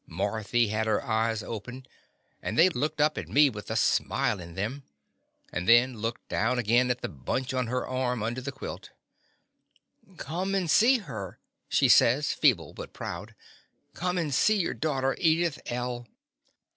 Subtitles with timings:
[0.07, 1.85] Marthy had her eyes open,
[2.41, 4.55] and they The Confessions of a Daddy looked up at me with a smile in
[4.55, 4.83] them,
[5.53, 8.89] and then looked down again at the bunch on her arm under the quilt.
[10.17, 11.37] "Come and see her,"
[11.69, 13.35] she says, feeble but proud.
[13.93, 16.07] "Come and see your daughter, Edith L."